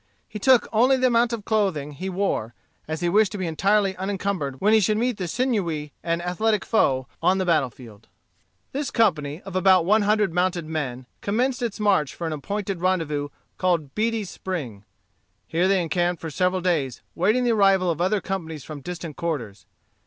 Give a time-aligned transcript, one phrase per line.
[0.27, 2.55] He took only the amount of clothing he wore,
[2.87, 6.65] as he wished to be entirely unencumbered when he should meet the sinewy and athletic
[6.65, 8.07] foe on the battle field.
[8.71, 13.27] This company, of about one hundred mounted men, commenced its march for an appointed rendezvous
[13.59, 14.85] called Beatty's Spring.
[15.45, 19.67] Here they encamped for several days, waiting the arrival of other companies from distant quarters.